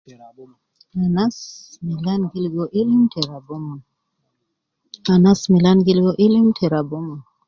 [1.05, 1.37] Anas
[1.87, 3.79] milan gi ligo ilim te raba omon,
[5.03, 7.19] te anas milan gi ligo ilim te raba omon